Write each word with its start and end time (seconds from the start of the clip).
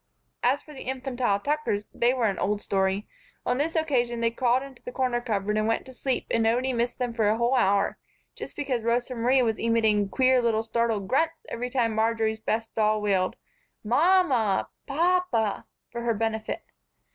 As 0.41 0.63
for 0.63 0.73
the 0.73 0.85
infantile 0.89 1.39
Tuckers, 1.39 1.85
they 1.93 2.11
were 2.11 2.25
an 2.25 2.39
old 2.39 2.59
story. 2.59 3.07
On 3.45 3.59
this 3.59 3.75
occasion 3.75 4.19
they 4.19 4.31
crawled 4.31 4.63
into 4.63 4.81
the 4.81 4.91
corner 4.91 5.21
cupboard 5.21 5.57
and 5.57 5.67
went 5.67 5.85
to 5.85 5.93
sleep 5.93 6.25
and 6.31 6.41
nobody 6.41 6.73
missed 6.73 6.97
them 6.97 7.13
for 7.13 7.29
a 7.29 7.37
whole 7.37 7.53
hour, 7.53 7.99
just 8.33 8.55
because 8.55 8.81
Rosa 8.81 9.13
Marie 9.13 9.43
was 9.43 9.59
emitting 9.59 10.09
queer 10.09 10.41
little 10.41 10.63
startled 10.63 11.07
grunts 11.07 11.45
every 11.49 11.69
time 11.69 11.93
Marjory's 11.93 12.39
best 12.39 12.73
doll 12.73 12.99
wailed 12.99 13.35
"Mam 13.83 14.29
mah!" 14.29 14.65
"Pap 14.87 15.29
pah!" 15.29 15.61
for 15.91 16.01
her 16.01 16.15
benefit. 16.15 16.63